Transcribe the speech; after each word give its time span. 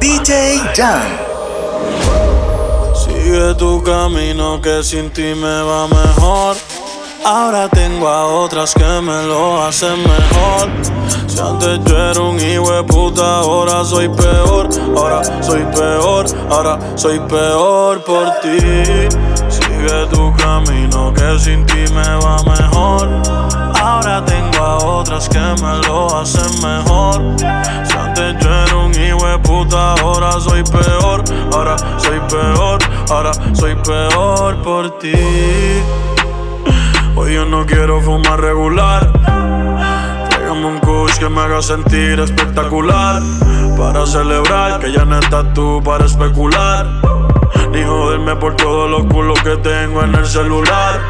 DJ 0.00 0.60
Jan. 0.74 1.02
Sigue 2.94 3.54
tu 3.54 3.82
camino 3.82 4.60
que 4.60 4.82
sin 4.82 5.10
ti 5.10 5.34
me 5.34 5.62
va 5.62 5.86
mejor. 5.88 6.56
Ahora 7.24 7.68
tengo 7.68 8.08
a 8.08 8.26
otras 8.26 8.74
que 8.74 9.00
me 9.02 9.22
lo 9.24 9.62
hacen 9.62 9.98
mejor. 9.98 10.68
Si 11.26 11.38
antes 11.40 11.80
yo 11.84 11.96
era 11.96 12.20
un 12.20 12.38
hijo 12.40 12.72
de 12.72 12.82
puta, 12.84 13.40
ahora 13.40 13.84
soy 13.84 14.08
peor. 14.08 14.68
Ahora 14.96 15.22
soy 15.42 15.64
peor, 15.64 16.26
ahora 16.50 16.78
soy 16.94 17.18
peor 17.20 18.02
por 18.04 18.30
ti. 18.40 18.58
Sigue 19.48 20.06
tu 20.10 20.32
camino 20.36 21.12
que 21.12 21.38
sin 21.38 21.66
ti 21.66 21.84
me 21.92 22.16
va 22.24 22.42
mejor. 22.44 23.08
Ahora 23.80 24.24
tengo 24.24 24.64
a 24.64 24.76
otras 24.78 25.28
que 25.28 25.38
me 25.38 25.86
lo 25.86 26.16
hacen 26.16 26.50
mejor. 26.62 27.22
Si 27.84 27.96
antes 27.96 28.36
yo 28.40 28.67
puta, 29.38 29.94
ahora 29.94 30.32
soy 30.40 30.62
peor. 30.64 31.24
Ahora 31.52 31.76
soy 31.98 32.20
peor, 32.28 32.78
ahora 33.10 33.32
soy 33.54 33.74
peor 33.76 34.62
por 34.62 34.98
ti. 34.98 35.12
Hoy 37.16 37.34
yo 37.34 37.44
no 37.44 37.66
quiero 37.66 38.00
fumar 38.00 38.40
regular. 38.40 39.12
Tráigame 40.30 40.66
un 40.66 40.78
kush 40.78 41.18
que 41.18 41.28
me 41.28 41.40
haga 41.40 41.62
sentir 41.62 42.20
espectacular. 42.20 43.22
Para 43.76 44.06
celebrar 44.06 44.80
que 44.80 44.92
ya 44.92 45.04
no 45.04 45.18
estás 45.18 45.52
tú 45.54 45.82
para 45.84 46.04
especular. 46.04 46.86
Ni 47.72 47.82
joderme 47.82 48.36
por 48.36 48.56
todos 48.56 48.90
los 48.90 49.04
culos 49.06 49.40
que 49.42 49.56
tengo 49.56 50.02
en 50.02 50.14
el 50.14 50.26
celular. 50.26 51.00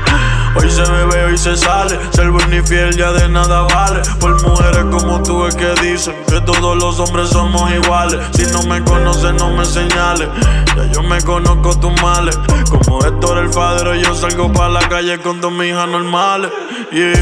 Hoy 0.60 0.70
se 0.70 0.82
bebe, 0.82 1.24
hoy 1.24 1.38
se 1.38 1.56
sale. 1.56 1.98
Ser 2.10 2.30
buen 2.30 2.52
y 2.52 2.60
fiel 2.62 2.96
ya 2.96 3.12
de 3.12 3.28
nada 3.28 3.62
vale. 3.62 4.00
Por 4.20 4.42
mujeres 4.42 4.84
como 4.90 5.22
tú 5.22 5.46
es 5.46 5.54
que 5.54 5.72
dicen 5.82 6.14
que 6.28 6.40
todos 6.40 6.76
los 6.76 6.98
hombres 6.98 7.30
somos 7.30 7.70
iguales. 7.72 8.20
Si 8.32 8.44
no 8.52 8.62
me 8.64 8.82
conoces, 8.84 9.34
no 9.34 9.50
me 9.50 9.64
señales. 9.64 10.28
Ya 10.76 10.92
yo 10.92 11.02
me 11.02 11.20
conozco 11.22 11.78
tus 11.78 11.92
males. 12.02 12.38
Como 12.70 13.04
Héctor 13.04 13.38
el 13.38 13.50
Fadero, 13.50 13.94
yo 13.94 14.14
salgo 14.14 14.52
para 14.52 14.68
la 14.70 14.88
calle 14.88 15.18
con 15.18 15.40
dos 15.40 15.52
hijas 15.64 15.88
normales. 15.88 16.50
Yeah. 16.92 17.14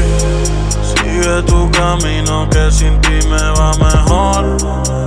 Sigue 0.83 1.41
tu 1.43 1.69
camino 1.71 2.49
que 2.49 2.71
sin 2.71 2.99
ti 3.01 3.19
me 3.29 3.41
va 3.51 3.71
mejor. 3.77 5.06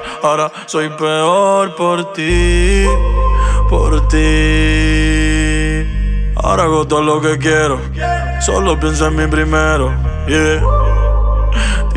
ahora 0.27 0.51
soy 0.65 0.89
peor 0.89 1.75
por 1.75 2.13
ti. 2.13 2.85
Por 3.69 4.07
ti. 4.07 4.17
Ahora 6.35 6.63
hago 6.63 6.87
todo 6.87 7.01
lo 7.01 7.21
que 7.21 7.37
quiero. 7.37 7.79
Solo 8.41 8.79
pienso 8.79 9.07
en 9.07 9.15
mí 9.15 9.27
primero. 9.27 9.93
Yeah. 10.27 11.00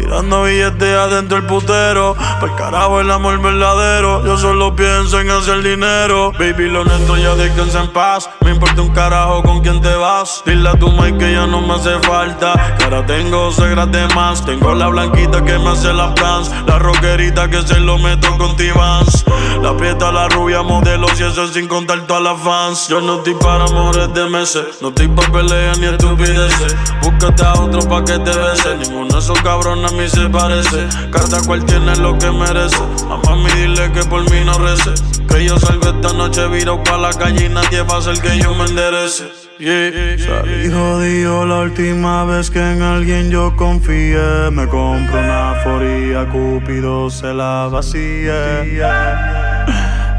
Tirando 0.05 0.43
billetes 0.43 0.97
adentro 0.99 1.39
el 1.39 1.47
putero. 1.47 2.15
Para 2.15 2.55
carajo 2.57 3.01
el 3.01 3.11
amor 3.11 3.41
verdadero. 3.41 4.23
Yo 4.23 4.37
solo 4.37 4.77
pienso 4.77 5.19
en 5.19 5.31
hacer 5.31 5.63
dinero. 5.63 6.31
Baby, 6.39 6.69
lo 6.69 6.85
nuestro 6.85 7.17
ya 7.17 7.35
descansa 7.35 7.81
en 7.81 7.89
paz. 7.91 8.29
Me 8.45 8.51
importa 8.51 8.83
un 8.83 8.93
carajo 8.93 9.43
con 9.43 9.63
quién 9.63 9.81
te 9.81 9.95
vas. 9.95 10.43
Dile 10.45 10.69
a 10.69 10.75
tu 10.75 10.91
Mike 10.93 11.17
que 11.17 11.33
ya 11.33 11.47
no 11.47 11.63
me 11.63 11.73
hace 11.73 11.99
falta. 12.01 12.53
Que 12.77 12.85
ahora 12.85 13.07
tengo 13.07 13.51
segras 13.51 13.91
de 13.93 14.07
más. 14.09 14.45
Tengo 14.45 14.75
la 14.75 14.89
blanquita 14.89 15.43
que 15.43 15.59
me 15.59 15.71
hace 15.71 15.91
las 15.95 16.13
plans. 16.13 16.51
La 16.67 16.79
rockerita 16.79 17.49
que 17.49 17.63
se 17.63 17.81
lo 17.81 17.97
meto 17.97 18.37
con 18.37 18.57
T-Vans. 18.57 19.25
La 19.63 19.75
prieta, 19.75 20.13
la 20.13 20.29
rubia, 20.29 20.61
modelo. 20.61 21.07
Y 21.19 21.23
eso 21.23 21.49
sin 21.49 21.67
contar 21.67 22.07
todas 22.07 22.23
las 22.23 22.39
fans. 22.43 22.89
Yo 22.89 23.01
no 23.01 23.17
estoy 23.17 23.37
para 23.37 23.65
amores 23.65 24.13
de 24.13 24.29
meses. 24.29 24.83
No 24.83 24.89
estoy 24.89 25.09
para 25.09 25.33
peleas 25.33 25.79
ni 25.79 25.87
estupideces. 25.87 26.77
Búscate 27.01 27.43
a 27.43 27.55
otro 27.55 27.81
pa' 27.89 28.05
que 28.05 28.19
te 28.19 28.37
bese. 28.37 28.77
Ninguno 28.77 29.15
de 29.15 29.19
esos 29.19 29.41
cabrones 29.41 29.91
a 29.91 29.95
mí 29.95 30.04
se 30.09 30.29
parece. 30.29 30.87
Cada 31.11 31.43
cual 31.43 31.65
tiene 31.65 31.97
lo 31.97 32.19
que 32.19 32.31
merece. 32.31 32.83
A 33.11 33.17
mami 33.25 33.51
dile 33.53 33.93
que 33.93 34.03
por 34.05 34.23
mí 34.31 34.45
no 34.45 34.59
rece. 34.59 34.95
Que 35.29 35.45
yo 35.45 35.59
salgo 35.59 35.89
esta 35.89 36.13
noche 36.13 36.47
virado 36.49 36.83
pa' 36.83 36.99
la 36.99 37.13
calle 37.13 37.47
y 37.47 37.49
nadie 37.49 37.83
va 37.83 37.97
a 37.97 37.99
hacer 37.99 38.21
que 38.21 38.39
yo 38.39 38.55
me 38.55 38.65
enderece. 38.65 39.25
Yeah. 39.59 40.19
Salí 40.19 40.69
jodido 40.69 41.47
la 41.47 41.61
última 41.61 42.25
vez 42.25 42.51
que 42.51 42.59
en 42.59 42.83
alguien 42.83 43.31
yo 43.31 43.55
confié. 43.57 44.51
Me 44.51 44.67
compro 44.67 45.21
una 45.21 45.55
foría, 45.63 46.29
Cupido 46.29 47.09
se 47.09 47.33
la 47.33 47.69
vacía. 47.71 48.65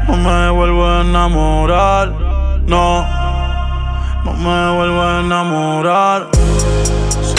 No 0.08 0.16
me 0.16 0.50
vuelvo 0.50 0.86
a 0.88 1.02
enamorar, 1.02 2.12
no. 2.66 3.06
No 4.24 4.32
me 4.32 4.76
vuelvo 4.76 5.02
a 5.02 5.20
enamorar. 5.20 6.28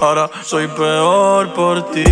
ahora 0.00 0.30
soy 0.42 0.66
peor 0.68 1.52
por 1.52 1.90
ti. 1.90 2.04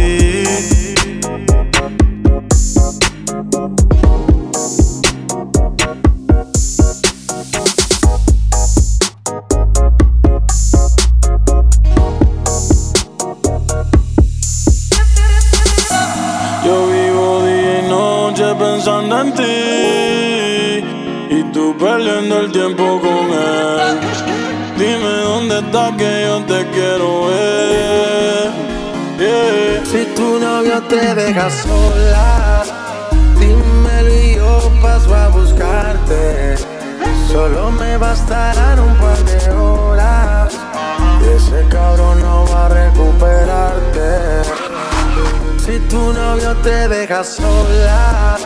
Te 31.36 31.42
deja 31.42 31.50
sola, 31.50 32.62
dímelo 33.38 34.14
y 34.14 34.36
yo 34.36 34.72
paso 34.80 35.14
a 35.14 35.28
buscarte. 35.28 36.56
Solo 37.28 37.70
me 37.72 37.98
bastarán 37.98 38.80
un 38.80 38.96
par 38.96 39.18
de 39.18 39.50
horas. 39.50 40.54
Ese 41.36 41.66
cabrón 41.68 42.22
no 42.22 42.46
va 42.46 42.66
a 42.66 42.68
recuperarte. 42.70 44.44
Si 45.58 45.78
tu 45.90 46.12
novio 46.14 46.56
te 46.62 46.88
deja 46.88 47.22
sola, 47.22 48.38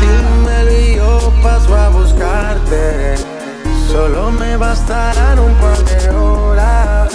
dímelo 0.00 0.70
y 0.70 0.96
yo 0.96 1.32
paso 1.42 1.74
a 1.74 1.88
buscarte. 1.88 3.16
Solo 3.90 4.30
me 4.30 4.56
bastarán 4.56 5.40
un 5.40 5.54
par 5.54 5.78
de 5.84 6.10
horas. 6.10 7.12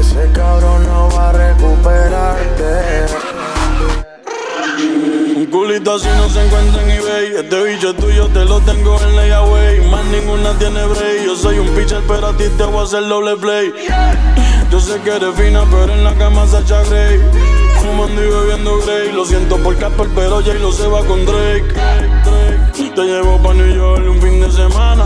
Ese 0.00 0.28
cabrón 0.32 0.84
no 0.88 1.10
va 1.10 1.28
a 1.28 1.32
recuperarte. 1.32 3.25
Un 5.46 5.52
culito 5.52 5.94
así 5.94 6.08
no 6.16 6.28
se 6.28 6.44
encuentra 6.44 6.82
en 6.82 6.90
eBay. 6.90 7.36
Este 7.36 7.62
bicho 7.62 7.94
tuyo 7.94 8.26
te 8.30 8.44
lo 8.44 8.60
tengo 8.62 9.00
en 9.00 9.14
layaway. 9.14 9.88
Más 9.88 10.04
ninguna 10.06 10.52
tiene 10.58 10.84
break. 10.86 11.24
Yo 11.24 11.36
soy 11.36 11.60
un 11.60 11.68
pitcher, 11.68 12.02
pero 12.08 12.26
a 12.26 12.36
ti 12.36 12.44
te 12.58 12.64
voy 12.64 12.80
a 12.80 12.82
hacer 12.82 13.06
doble 13.06 13.36
play. 13.36 13.72
Yo 14.72 14.80
sé 14.80 15.00
que 15.02 15.10
eres 15.10 15.36
fina, 15.36 15.62
pero 15.70 15.92
en 15.92 16.02
la 16.02 16.14
cama 16.16 16.48
Sacha 16.48 16.82
Grey. 16.84 17.20
Fumando 17.80 18.24
y 18.24 18.28
bebiendo 18.28 18.78
Grey. 18.78 19.12
Lo 19.12 19.24
siento 19.24 19.56
por 19.58 19.76
Casper, 19.76 20.08
pero 20.16 20.42
Jay 20.42 20.58
lo 20.58 20.72
se 20.72 20.88
va 20.88 21.04
con 21.04 21.24
Drake. 21.24 21.74
Te 22.96 23.02
llevo 23.02 23.40
pa' 23.40 23.54
New 23.54 23.72
York 23.72 24.04
un 24.04 24.20
fin 24.20 24.40
de 24.40 24.50
semana. 24.50 25.04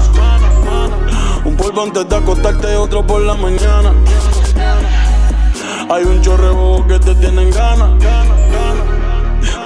Un 1.45 1.55
polvo 1.55 1.83
antes 1.83 2.09
de 2.09 2.17
acostarte, 2.17 2.77
otro 2.77 3.07
por 3.07 3.21
la 3.21 3.35
mañana. 3.35 3.93
Hay 5.91 6.05
un 6.05 6.23
chorrebo 6.23 6.87
que 6.87 6.99
te 6.99 7.15
tienen 7.17 7.51
ganas. 7.51 7.91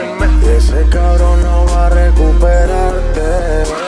Y 0.00 0.46
ese 0.46 0.88
cabrón 0.90 1.42
no 1.42 1.64
va 1.66 1.86
a 1.86 1.90
recuperarte. 1.90 3.87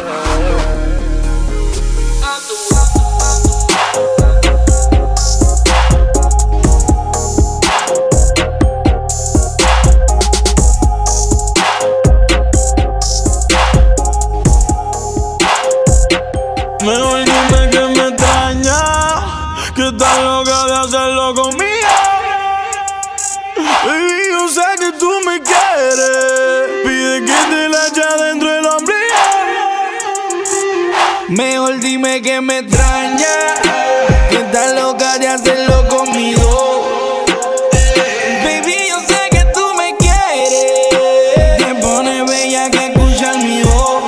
Mejor 31.28 31.80
dime 31.80 32.22
que 32.22 32.40
me 32.40 32.58
extraña. 32.58 33.26
Que 34.30 34.36
estás 34.36 34.74
loca 34.74 35.18
de 35.18 35.28
hacerlo 35.28 35.86
conmigo. 35.88 36.86
Baby, 38.42 38.74
yo 38.88 38.98
sé 39.06 39.28
que 39.30 39.44
tú 39.54 39.60
me 39.76 39.94
quieres. 39.96 40.88
Te 41.58 41.74
pone 41.76 42.24
bella 42.24 42.68
que 42.70 42.86
escucha 42.86 43.34
mi 43.34 43.62
voz. 43.62 44.02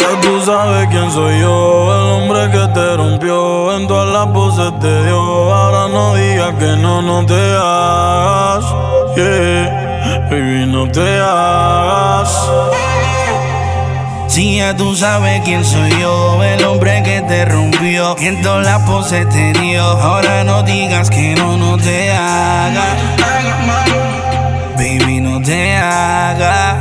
Ya 0.00 0.20
tú 0.22 0.40
sabes 0.46 0.88
quién 0.88 1.10
soy 1.10 1.40
yo. 1.40 1.94
El 1.94 2.10
hombre 2.12 2.50
que 2.50 2.66
te 2.72 2.96
rompió. 2.96 3.76
En 3.76 3.86
todas 3.86 4.10
las 4.12 4.32
voces 4.32 4.72
te 4.80 5.04
dio. 5.04 5.52
Ahora 5.52 5.88
no 5.92 6.14
digas 6.14 6.54
que 6.58 6.76
no, 6.76 7.02
no 7.02 7.26
te 7.26 7.34
hagas. 7.34 8.64
Baby, 10.30 10.66
no 10.66 10.90
te 10.90 11.20
hagas. 11.20 12.30
Si 14.28 14.56
ya 14.58 14.76
tú 14.76 14.94
sabes 14.94 15.40
quién 15.44 15.64
soy 15.64 15.90
yo, 16.00 16.42
el 16.44 16.64
hombre 16.64 17.02
que 17.02 17.22
te 17.22 17.44
rompió, 17.44 18.16
en 18.18 18.40
todas 18.42 18.64
las 18.64 18.82
poses 18.82 19.28
te 19.28 19.52
dio. 19.54 19.82
Ahora 19.82 20.44
no 20.44 20.62
digas 20.62 21.10
que 21.10 21.34
no, 21.34 21.56
no 21.56 21.76
te 21.76 22.12
haga. 22.12 22.94
Baby, 24.76 25.20
no 25.20 25.40
te 25.42 25.76
haga. 25.76 26.78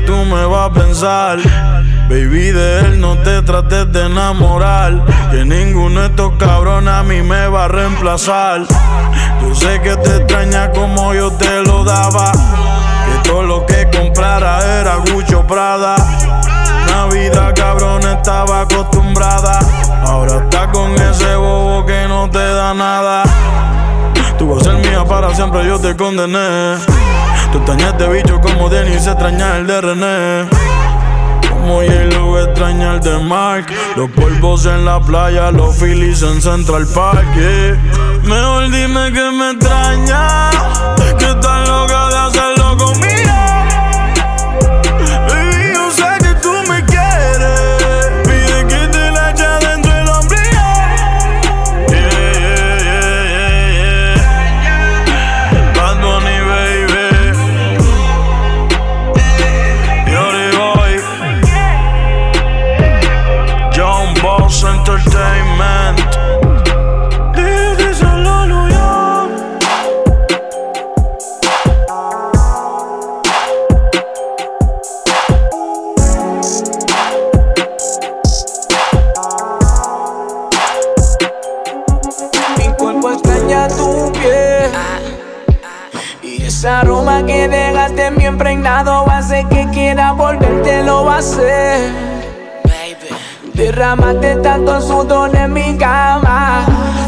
Tú 0.00 0.16
me 0.24 0.44
vas 0.46 0.70
a 0.70 0.72
pensar. 0.72 1.38
Baby, 2.08 2.50
de 2.50 2.80
él 2.80 3.00
no 3.00 3.16
te 3.18 3.42
trates 3.42 3.92
de 3.92 4.06
enamorar. 4.06 5.04
Que 5.30 5.44
ninguno 5.44 6.00
de 6.00 6.06
estos 6.06 6.32
cabrones 6.38 6.92
a 6.92 7.02
mí 7.02 7.22
me 7.22 7.46
va 7.48 7.66
a 7.66 7.68
reemplazar. 7.68 8.62
Yo 9.40 9.54
sé 9.54 9.80
que 9.80 9.96
te 9.96 10.16
extraña 10.16 10.70
como 10.72 11.14
yo 11.14 11.30
te 11.32 11.62
lo 11.62 11.84
daba. 11.84 12.32
Que 12.32 13.28
todo 13.28 13.42
lo 13.42 13.66
que 13.66 13.88
comprara 13.96 14.80
era 14.80 14.96
Gucho 15.12 15.46
Prada. 15.46 15.96
Una 16.88 17.06
vida 17.06 17.54
cabrón 17.54 18.02
estaba 18.02 18.62
acostumbrada. 18.62 19.58
Ahora 20.04 20.44
está 20.44 20.70
con 20.70 20.92
ese 20.94 21.36
bobo 21.36 21.86
que 21.86 22.06
no 22.08 22.28
te 22.30 22.38
da 22.38 22.74
nada. 22.74 23.22
Tú 24.38 24.54
vas 24.54 24.66
a 24.66 24.70
ser 24.70 24.74
mía 24.90 25.04
para 25.04 25.34
siempre, 25.34 25.66
yo 25.66 25.78
te 25.78 25.94
condené. 25.96 27.09
Tú 27.52 27.58
extrañas 27.58 27.92
este 27.92 28.08
bicho 28.08 28.40
como 28.40 28.68
Denis 28.68 29.06
extraña 29.06 29.56
el 29.56 29.66
de 29.66 29.80
René. 29.80 30.48
Como 31.48 31.80
J-Lo 31.80 32.38
extraña 32.40 32.94
el 32.94 33.00
de 33.00 33.18
Mark. 33.18 33.66
Los 33.96 34.08
polvos 34.10 34.66
en 34.66 34.84
la 34.84 35.00
playa, 35.00 35.50
los 35.50 35.76
Phillies 35.76 36.22
en 36.22 36.40
Central 36.40 36.86
Park. 36.94 37.26
Yeah. 37.34 37.76
Mejor 38.22 38.70
dime 38.70 39.12
que 39.12 39.30
me 39.32 39.50
extraña. 39.50 40.99
Hacer. 91.20 91.92
Derramaste 93.52 94.36
tanto 94.36 94.80
sudor 94.80 95.36
en 95.36 95.52
mi 95.52 95.76
cama. 95.76 96.64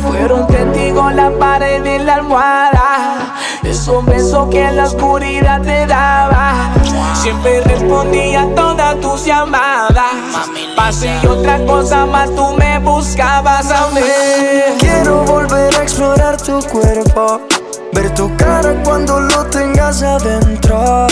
Fueron 0.07 0.47
testigos 0.47 1.14
la 1.14 1.31
pared 1.38 1.83
y 1.83 1.99
la 1.99 2.16
almohada. 2.16 3.35
Esos 3.62 4.04
besos 4.04 4.49
que 4.50 4.62
en 4.62 4.76
la 4.76 4.85
oscuridad 4.85 5.62
te 5.62 5.87
daba. 5.87 6.75
Siempre 7.14 7.62
respondía 7.62 8.42
a 8.42 8.54
todas 8.54 9.00
tus 9.00 9.25
llamadas. 9.25 10.12
Pase 10.76 11.11
y 11.23 11.26
otra 11.26 11.64
cosa 11.64 12.04
más, 12.04 12.28
tú 12.35 12.52
me 12.59 12.78
buscabas 12.81 13.71
a 13.71 13.88
mí. 13.95 14.02
Quiero 14.78 15.25
volver 15.25 15.75
a 15.75 15.83
explorar 15.83 16.37
tu 16.37 16.61
cuerpo. 16.69 17.40
Ver 17.95 18.12
tu 18.12 18.35
cara 18.37 18.75
cuando 18.85 19.21
lo 19.21 19.47
tengas 19.47 20.02
adentro. 20.02 21.07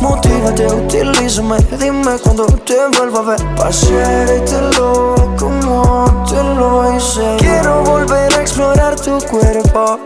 Motívate, 0.00 0.66
utilízame, 0.66 1.56
dime 1.78 2.18
cuando 2.22 2.46
te 2.46 2.76
vuelva 2.96 3.18
a 3.18 3.22
ver. 3.22 3.54
Paseártelo 3.56 5.14
como 5.38 6.24
te 6.28 6.42
lo 6.42 6.96
hice. 6.96 7.36
Quiero 7.38 7.82
volver 7.82 8.32
a 8.34 8.40
explorar 8.40 8.94
tu 8.96 9.18
cuerpo. 9.26 9.98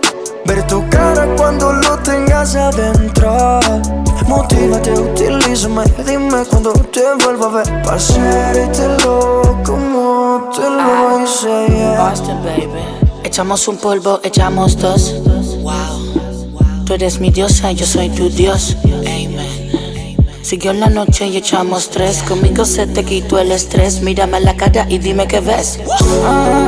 Ver 0.45 0.67
tu 0.67 0.89
cara 0.89 1.27
cuando 1.37 1.73
lo 1.73 1.99
tengas 1.99 2.57
adentro. 2.57 3.61
Motívate, 4.27 4.93
utilízame, 4.93 5.85
dime 6.07 6.45
cuando 6.49 6.73
te 6.73 7.03
vuelva 7.25 7.47
a 7.47 7.51
ver. 7.51 7.83
Paseártelo 7.83 9.43
como 9.65 10.51
te 10.55 10.69
lo 10.69 11.23
hice. 11.23 11.67
yeah. 11.69 12.15
Baby. 12.43 13.03
Echamos 13.25 13.69
un 13.69 13.77
polvo, 13.77 14.21
echamos 14.25 14.77
dos. 14.77 15.15
Wow. 15.63 16.85
Tú 16.85 16.95
eres 16.95 17.21
mi 17.21 17.31
diosa, 17.31 17.73
yo 17.73 17.87
soy 17.87 18.09
tu 18.11 18.29
dios. 18.29 18.77
Siguió 20.53 20.75
la 20.75 20.91
noche 20.91 21.29
y 21.29 21.39
echamos 21.39 21.89
tres. 21.89 22.23
Conmigo 22.25 22.67
se 22.67 22.87
te 22.87 23.03
quitó 23.05 23.39
el 23.39 23.53
estrés. 23.53 24.03
Mírame 24.03 24.37
a 24.37 24.41
la 24.41 24.55
cara 24.55 24.85
y 24.87 24.99
dime 24.99 25.27
qué 25.27 25.41
ves. 25.41 25.81
Ah, 26.27 26.67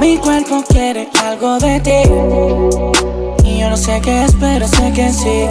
mi 0.00 0.18
cuerpo 0.18 0.64
quiere 0.68 1.08
algo 1.22 1.60
de 1.60 1.78
ti. 1.78 2.02
Y 3.44 3.60
yo 3.60 3.70
no 3.70 3.76
sé 3.76 4.00
qué 4.02 4.24
es, 4.24 4.32
pero 4.40 4.66
sé 4.66 4.92
que 4.92 5.12
sí. 5.12 5.46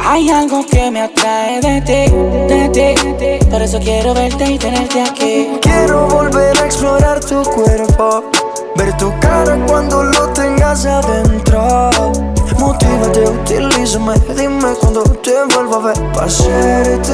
Hay 0.00 0.30
algo 0.30 0.64
que 0.66 0.90
me 0.90 1.02
atrae 1.02 1.60
de 1.60 1.82
ti, 1.82 2.10
de 2.48 2.68
ti. 2.70 3.46
Por 3.50 3.60
eso 3.60 3.78
quiero 3.78 4.14
verte 4.14 4.52
y 4.52 4.56
tenerte 4.56 5.02
aquí. 5.02 5.50
Quiero 5.60 6.06
volver 6.06 6.56
a 6.62 6.64
explorar 6.64 7.20
tu 7.20 7.42
cuerpo. 7.42 8.30
Ver 8.76 8.96
tu 8.96 9.12
cara 9.20 9.58
cuando 9.66 10.02
lo 10.02 10.30
tengas 10.30 10.86
adentro. 10.86 12.33
Motívate, 12.64 13.20
utilízame, 13.28 14.14
dime 14.34 14.72
cuando 14.80 15.02
te 15.02 15.34
vuelva 15.54 15.76
a 15.76 15.80
ver. 15.80 16.12
Pa' 16.14 16.24
hacerte 16.24 17.12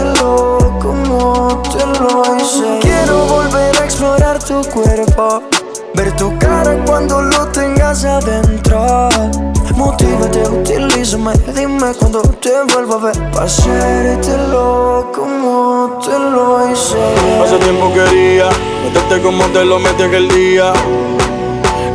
como 0.81 1.61
te 1.73 1.85
lo 1.99 2.37
hice. 2.37 2.79
Quiero 2.81 3.25
volver 3.27 3.77
a 3.81 3.85
explorar 3.85 4.39
tu 4.39 4.63
cuerpo. 4.71 5.43
Ver 5.95 6.15
tu 6.15 6.39
cara 6.39 6.79
cuando 6.87 7.21
lo 7.21 7.49
tengas 7.49 8.05
adentro. 8.05 9.09
Motívate, 9.75 10.49
utilízame, 10.49 11.33
dime 11.53 11.95
cuando 11.99 12.23
te 12.23 12.53
vuelva 12.73 12.95
a 12.95 12.99
ver. 12.99 13.31
Pa' 13.33 13.43
hacértelo 13.43 15.11
como 15.13 15.99
te 16.01 16.17
lo 16.17 16.71
hice. 16.71 16.97
Hace 17.43 17.59
tiempo 17.59 17.93
quería 17.93 18.49
meterte 18.85 19.21
como 19.21 19.45
te 19.47 19.65
lo 19.65 19.81
metí 19.81 20.05
aquel 20.05 20.29
día. 20.29 20.73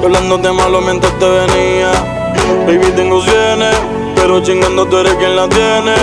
Y 0.01 0.05
hablándote 0.05 0.51
malo 0.51 0.81
mientras 0.81 1.17
te 1.19 1.29
venía. 1.29 2.14
Baby, 2.65 2.91
tengo 2.95 3.21
cienes, 3.21 3.75
pero 4.15 4.41
chingando 4.41 4.85
tú 4.85 4.97
eres 4.97 5.13
quien 5.15 5.35
la 5.35 5.47
tiene. 5.47 5.93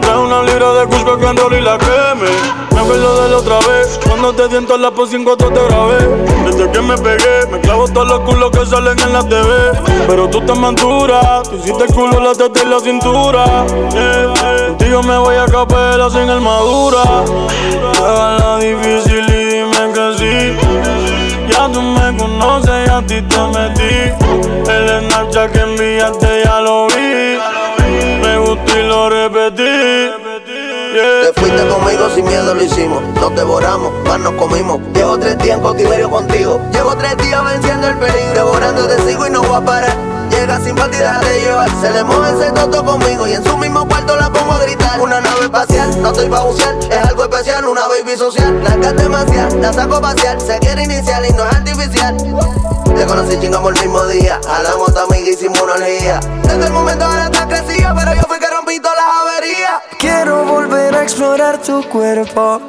Trae 0.00 0.18
una 0.18 0.42
libra 0.42 0.72
de 0.72 0.86
Cusco 0.86 1.18
que 1.18 1.56
y 1.56 1.60
la 1.60 1.78
queme. 1.78 2.30
Me 2.74 2.80
acuerdo 2.80 3.22
de 3.22 3.28
la 3.28 3.36
otra 3.36 3.58
vez, 3.58 4.00
cuando 4.06 4.32
te 4.32 4.48
siento 4.48 4.74
en 4.74 4.82
la 4.82 4.90
pos 4.90 5.10
5 5.10 5.36
te 5.36 5.44
grabé. 5.44 5.98
Desde 6.44 6.70
que 6.70 6.80
me 6.80 6.96
pegué, 6.96 7.46
me 7.50 7.60
clavo 7.60 7.86
todos 7.88 8.08
los 8.08 8.20
culos 8.20 8.50
que 8.50 8.66
salen 8.66 8.98
en 8.98 9.12
la 9.12 9.22
TV. 9.22 9.46
Pero 10.06 10.28
tú 10.28 10.40
te 10.40 10.54
manturas, 10.54 11.48
tú 11.48 11.56
hiciste 11.56 11.84
el 11.84 11.92
culo, 11.92 12.20
la 12.20 12.32
teta 12.32 12.60
y 12.62 12.66
la 12.66 12.80
cintura. 12.80 13.44
Yeah, 13.92 14.68
Contigo 14.68 15.02
me 15.02 15.18
voy 15.18 15.36
a 15.36 15.46
capela 15.46 16.10
sin 16.10 16.28
armadura. 16.28 17.02
Ti 23.06 23.22
te 23.22 23.40
metí. 23.48 24.70
El 24.70 25.06
Snapchat 25.06 25.52
que 25.52 25.60
enviaste 25.60 26.42
ya 26.44 26.60
lo 26.60 26.86
vi. 26.88 27.38
Me 28.22 28.38
gustó 28.38 28.78
y 28.78 28.82
lo 28.84 29.10
repetí. 29.10 30.10
Te 30.92 31.40
fuiste 31.40 31.66
conmigo 31.68 32.10
sin 32.14 32.24
miedo 32.26 32.54
lo 32.54 32.62
hicimos. 32.62 33.02
Nos 33.20 33.34
devoramos, 33.34 33.92
más 34.06 34.20
nos 34.20 34.32
comimos. 34.34 34.80
Llevo 34.94 35.18
tres 35.18 35.38
días 35.38 35.56
en 35.56 35.62
cautiverio 35.62 36.10
contigo. 36.10 36.60
Llevo 36.72 36.96
tres 36.96 37.16
días 37.16 37.44
venciendo 37.44 37.88
el 37.88 37.96
peligro. 37.96 38.34
Devorando 38.34 38.86
te 38.86 39.02
sigo 39.02 39.26
y 39.26 39.30
no 39.30 39.42
voy 39.42 39.56
a 39.56 39.64
parar. 39.64 40.21
Llega 40.42 40.58
sin 40.58 40.74
partida 40.74 41.20
de 41.20 41.40
llevar. 41.40 41.70
Se 41.80 41.88
le 41.88 42.02
mueve 42.02 42.30
ese 42.30 42.50
toto 42.50 42.84
conmigo 42.84 43.28
y 43.28 43.34
en 43.34 43.44
su 43.44 43.56
mismo 43.58 43.86
cuarto 43.86 44.16
la 44.16 44.28
pongo 44.28 44.50
a 44.50 44.58
gritar. 44.64 45.00
Una 45.00 45.20
nave 45.20 45.42
espacial, 45.42 46.02
no 46.02 46.08
estoy 46.08 46.28
pa' 46.28 46.40
bucear. 46.40 46.74
Es 46.90 46.96
algo 46.96 47.22
especial, 47.22 47.64
una 47.64 47.82
baby 47.86 48.16
social. 48.16 48.60
Es 48.82 48.96
demasiado, 48.96 49.56
la 49.58 49.72
saco 49.72 50.00
pasear. 50.00 50.40
Se 50.40 50.58
quiere 50.58 50.82
iniciar 50.82 51.24
y 51.24 51.32
no 51.34 51.44
es 51.44 51.54
artificial. 51.54 52.16
Te 52.16 53.06
conocí 53.06 53.38
chingamos 53.38 53.72
el 53.72 53.82
mismo 53.82 54.04
día. 54.06 54.40
A 54.48 54.62
la 54.64 54.76
moto 54.78 55.06
amiga 55.08 55.30
hicimos 55.30 55.62
una 55.62 55.74
Desde 55.74 56.66
el 56.66 56.72
momento 56.72 57.04
ahora 57.04 57.26
estás 57.26 57.46
crecida, 57.46 57.94
pero 57.96 58.12
yo 58.12 58.22
fui 58.22 58.40
que 58.40 58.50
rompí 58.50 58.80
todas 58.80 58.96
las 58.96 59.36
averías. 59.36 59.82
Quiero 60.00 60.44
volver 60.44 60.92
a 60.96 61.04
explorar 61.04 61.58
tu 61.58 61.88
cuerpo. 61.88 62.60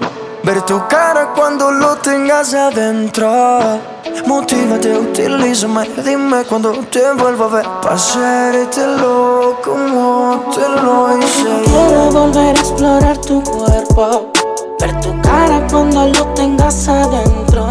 Ver 0.44 0.62
tu 0.64 0.78
cara 0.90 1.32
cuando 1.34 1.72
lo 1.72 1.96
tengas 1.96 2.54
adentro. 2.54 3.80
Motívate, 4.26 4.98
utilízame, 4.98 5.90
dime 6.04 6.44
cuando 6.44 6.72
te 6.92 7.14
vuelvo 7.14 7.46
a 7.46 7.48
ver. 7.48 7.66
Pa' 7.82 7.94
hacértelo 7.94 9.58
como 9.64 10.44
te 10.54 10.68
lo 10.82 11.18
hice. 11.18 11.64
Quiero 11.64 12.12
volver 12.12 12.58
a 12.58 12.60
explorar 12.60 13.18
tu 13.20 13.42
cuerpo. 13.42 14.34
Ver 14.82 15.00
tu 15.00 15.22
cara 15.22 15.66
cuando 15.72 16.08
lo 16.08 16.26
tengas 16.34 16.90
adentro. 16.90 17.66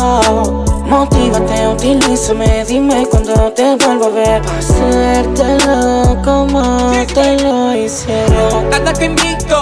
Motívate, 0.87 1.69
utilízame, 1.69 2.65
dime 2.65 3.07
cuando 3.11 3.53
te 3.53 3.77
vuelvo 3.77 4.07
a 4.07 4.09
ver. 4.09 4.43
Pa' 4.43 4.59
hacértelo 4.59 6.17
como 6.25 6.91
te 7.13 7.37
lo 7.43 7.77
hicieron. 7.77 8.71
Nada 8.71 8.95
que 8.95 9.05
invito, 9.05 9.61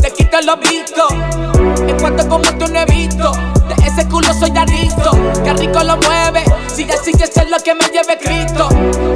te 0.00 0.10
quito 0.10 0.40
lo 0.40 0.56
visto. 0.56 1.59
En 2.00 2.14
cuanto 2.14 2.28
como 2.30 2.58
tú 2.58 2.72
no 2.72 2.80
he 2.80 2.86
visto. 2.86 3.59
Ese 3.92 4.06
culo 4.08 4.32
soy 4.32 4.52
adicto, 4.56 5.10
que 5.42 5.52
rico 5.54 5.82
lo 5.82 5.96
mueve. 5.96 6.44
Sigue, 6.72 6.96
sigue, 7.02 7.24
es 7.24 7.50
lo 7.50 7.58
que 7.58 7.74
me 7.74 7.84
lleve 7.86 8.18
Cristo. 8.22 8.68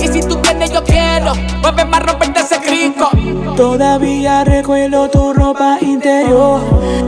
Y 0.03 0.09
si 0.09 0.21
tú 0.21 0.35
tienes, 0.37 0.73
yo 0.73 0.83
quiero. 0.83 1.33
Mueve 1.63 1.85
más 1.85 2.03
romperte 2.03 2.41
ese 2.41 2.59
crico. 2.61 3.09
Todavía 3.57 4.43
recuerdo 4.43 5.09
tu 5.09 5.33
ropa 5.33 5.79
interior. 5.81 6.61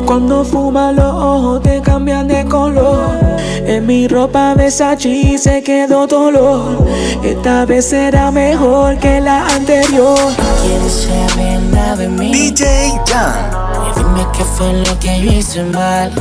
Cuando 0.06 0.44
fumas 0.44 0.94
los 0.94 1.12
ojos 1.12 1.62
te 1.62 1.80
cambian 1.82 2.28
de 2.28 2.44
color. 2.44 3.18
En 3.66 3.84
mi 3.84 4.06
ropa 4.06 4.54
Versace 4.54 5.36
se 5.36 5.60
quedó 5.64 6.06
dolor. 6.06 6.86
Esta 7.24 7.64
vez 7.64 7.88
será 7.88 8.30
mejor 8.30 8.96
que 8.98 9.20
la 9.20 9.44
anterior. 9.44 10.16
Quieres 10.62 11.08
saber 11.08 11.60
nada 11.62 11.96
de 11.96 12.08
mí. 12.08 12.30
DJ 12.30 12.92
Jan. 13.08 13.50
Dime 13.96 14.24
qué 14.32 14.44
fue 14.44 14.72
lo 14.72 14.98
que 15.00 15.20
yo 15.20 15.32
hice 15.32 15.64
mal. 15.64 16.12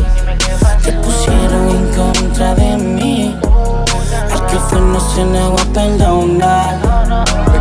Pusieron 1.26 1.70
en 1.70 1.88
contra 1.96 2.54
de 2.54 2.78
mí. 2.78 3.36
Al 4.32 4.46
que 4.46 4.60
fue 4.70 4.80
no 4.80 5.00
se 5.00 5.26
negó 5.26 5.56
a 5.60 5.74
perdonar. 5.74 6.80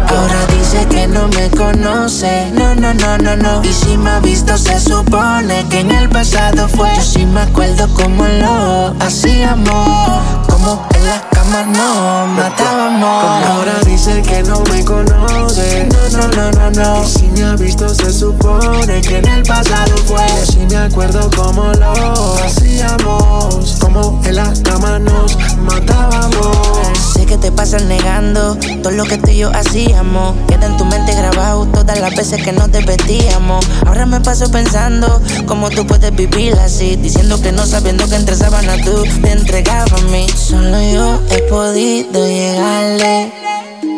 Ahora 0.08 0.46
dice 0.56 0.86
que 0.88 1.06
no 1.06 1.28
me 1.28 1.50
conoce, 1.50 2.50
no, 2.52 2.74
no, 2.74 2.92
no, 2.94 3.16
no, 3.18 3.36
no. 3.36 3.64
Y 3.64 3.72
si 3.72 3.96
me 3.96 4.10
ha 4.10 4.20
visto 4.20 4.58
se 4.58 4.78
supone 4.78 5.64
que 5.70 5.80
en 5.80 5.90
el 5.92 6.08
pasado 6.10 6.68
fue. 6.68 6.90
Yo 6.94 7.02
sí 7.02 7.24
me 7.26 7.40
acuerdo 7.40 7.88
como 7.94 8.24
lo 8.24 8.94
hacíamos, 9.00 10.43
como 10.64 10.86
en 10.94 11.06
la 11.06 11.20
cama 11.30 11.62
no 11.64 12.26
matábamos. 12.28 13.46
Ahora 13.50 13.80
dice 13.84 14.22
que 14.22 14.42
no 14.42 14.60
me 14.70 14.84
conoce, 14.84 15.88
no, 15.92 16.18
no, 16.18 16.28
no, 16.28 16.50
no, 16.52 16.70
no. 16.70 17.04
Y 17.04 17.06
si 17.06 17.26
me 17.28 17.44
ha 17.44 17.54
visto 17.56 17.88
se 17.88 18.12
supone 18.12 19.00
que 19.02 19.18
en 19.18 19.28
el 19.28 19.42
pasado 19.42 19.96
fue. 20.06 20.26
Yo 20.26 20.52
sí 20.52 20.66
me 20.68 20.76
acuerdo 20.76 21.30
como 21.36 21.72
lo 21.74 22.36
hacíamos, 22.44 23.76
como 23.80 24.20
en 24.24 24.36
la 24.36 24.52
cama 24.62 24.98
nos 24.98 25.36
matábamos. 25.58 27.03
Sé 27.14 27.26
que 27.26 27.38
te 27.38 27.52
pasas 27.52 27.84
negando 27.84 28.56
todo 28.82 28.92
lo 28.92 29.04
que 29.04 29.18
tú 29.18 29.30
y 29.30 29.38
yo 29.38 29.50
hacíamos 29.54 30.34
Queda 30.48 30.66
en 30.66 30.76
tu 30.76 30.84
mente 30.84 31.14
grabado 31.14 31.64
todas 31.66 32.00
las 32.00 32.12
veces 32.16 32.42
que 32.42 32.50
no 32.50 32.68
te 32.68 32.84
vestíamos. 32.84 33.64
Ahora 33.86 34.04
me 34.04 34.20
paso 34.20 34.50
pensando 34.50 35.22
cómo 35.46 35.70
tú 35.70 35.86
puedes 35.86 36.14
vivir 36.14 36.54
así. 36.54 36.96
Diciendo 36.96 37.40
que 37.40 37.52
no 37.52 37.66
sabiendo 37.66 38.08
que 38.08 38.16
entre 38.16 38.34
sábanas 38.34 38.80
tú 38.82 39.04
te 39.22 39.30
entregabas 39.30 39.92
a 39.92 40.04
mí. 40.06 40.26
Solo 40.28 40.80
yo 40.82 41.20
he 41.30 41.38
podido 41.42 42.26
llegarle. 42.26 43.32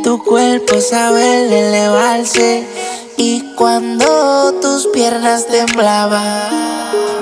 Tu 0.04 0.23
cuerpo 0.23 0.78
sabe 0.80 1.46
elevarse. 1.46 2.66
Y 3.16 3.54
cuando 3.54 4.52
tus 4.61 4.88
piernas 4.92 5.46
temblaban, 5.46 6.50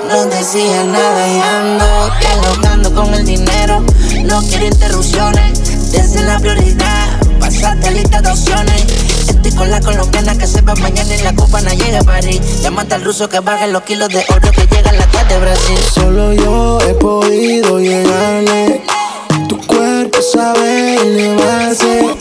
no 0.09 0.25
decía 0.25 0.83
nada 0.83 1.27
y 1.27 1.39
ando 1.39 1.85
dialogando 2.19 2.93
con 2.93 3.13
el 3.13 3.25
dinero. 3.25 3.81
No 4.25 4.41
quiero 4.41 4.65
interrupciones, 4.65 5.74
desde 5.95 6.21
la 6.23 6.37
prioridad 6.39 7.19
pasaste 7.39 7.91
lista 7.91 8.21
de 8.21 8.29
opciones. 8.29 8.85
Estoy 9.29 9.51
con 9.51 9.69
la 9.69 9.79
colombiana 9.79 10.37
que 10.37 10.47
se 10.47 10.61
va 10.61 10.75
mañana 10.75 11.15
y 11.15 11.21
la 11.21 11.33
copa 11.33 11.61
no 11.61 11.71
llega 11.71 11.99
a 11.99 12.03
París. 12.03 12.41
Llámate 12.61 12.95
al 12.95 13.03
ruso 13.03 13.29
que 13.29 13.39
baje 13.39 13.67
los 13.67 13.83
kilos 13.83 14.09
de 14.09 14.25
oro 14.29 14.51
que 14.51 14.67
llega 14.67 14.91
la 14.91 15.05
tarde 15.07 15.35
de 15.35 15.39
Brasil. 15.39 15.77
Solo 15.93 16.33
yo 16.33 16.79
he 16.81 16.93
podido 16.95 17.79
llegarle. 17.79 18.81
Tu 19.47 19.57
cuerpo 19.67 20.17
sabe 20.33 20.95
elevarse. 20.95 22.15